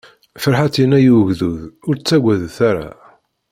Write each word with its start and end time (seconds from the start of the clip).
Ferḥat 0.43 0.75
yenna 0.79 0.99
i 1.01 1.11
ugdud: 1.19 1.61
Ur 1.87 1.95
ttagadet 1.97 2.57
ara! 2.69 2.89